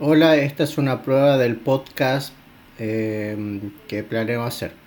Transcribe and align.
Hola, 0.00 0.34
esta 0.36 0.64
es 0.64 0.76
una 0.76 1.02
prueba 1.02 1.38
del 1.38 1.54
podcast 1.54 2.34
eh, 2.80 3.60
que 3.86 4.02
planeo 4.02 4.42
hacer. 4.42 4.83